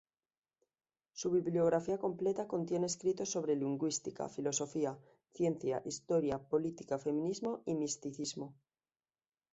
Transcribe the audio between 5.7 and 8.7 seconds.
historia, política, feminismo y misticismo.